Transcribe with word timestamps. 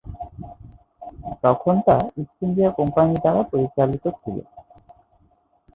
তখন 1.43 1.75
তা 1.87 1.97
East 2.21 2.37
India 2.43 2.69
company 2.71 3.13
দ্বারা 3.15 3.41
পরিচালিত 3.51 4.05
ছিল। 4.21 4.37